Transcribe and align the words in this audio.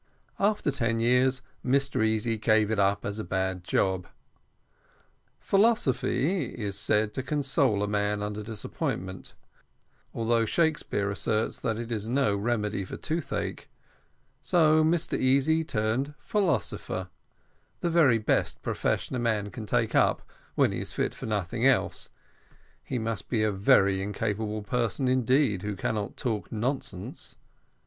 After 0.39 0.71
ten 0.71 0.99
years, 0.99 1.43
Mr 1.63 2.03
Easy 2.03 2.35
gave 2.35 2.71
it 2.71 2.79
up 2.79 3.05
as 3.05 3.19
a 3.19 3.23
bad 3.23 3.63
job. 3.63 4.07
Philosophy 5.39 6.45
is 6.55 6.75
said 6.75 7.13
to 7.13 7.21
console 7.21 7.83
a 7.83 7.87
man 7.87 8.23
under 8.23 8.41
disappointment, 8.41 9.35
although 10.11 10.43
Shakespeare 10.43 11.11
asserts 11.11 11.59
that 11.59 11.77
it 11.77 11.91
is 11.91 12.09
no 12.09 12.35
remedy 12.35 12.83
for 12.83 12.97
toothache; 12.97 13.69
so 14.41 14.83
Mr 14.83 15.19
Easy 15.19 15.63
turned 15.63 16.15
philosopher, 16.17 17.09
the 17.81 17.89
very 17.91 18.17
best 18.17 18.63
profession 18.63 19.15
a 19.15 19.19
man 19.19 19.51
can 19.51 19.67
take 19.67 19.93
up, 19.93 20.23
when 20.55 20.71
he 20.71 20.81
is 20.81 20.93
fit 20.93 21.13
for 21.13 21.27
nothing 21.27 21.63
else; 21.67 22.09
he 22.83 22.97
must 22.97 23.29
be 23.29 23.43
a 23.43 23.51
very 23.51 24.01
incapable 24.01 24.63
person 24.63 25.07
indeed 25.07 25.61
who 25.61 25.75
cannot 25.75 26.17
talk 26.17 26.51
nonsense. 26.51 27.35